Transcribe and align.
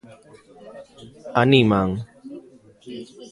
Animan. 1.41 1.89